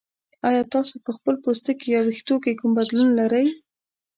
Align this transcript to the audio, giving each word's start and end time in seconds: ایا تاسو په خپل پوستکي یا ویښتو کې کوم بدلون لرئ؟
ایا 0.47 0.61
تاسو 0.73 0.95
په 1.05 1.11
خپل 1.17 1.35
پوستکي 1.43 1.87
یا 1.93 2.01
ویښتو 2.03 2.35
کې 2.43 2.57
کوم 2.59 2.71
بدلون 2.77 3.09
لرئ؟ 3.19 3.47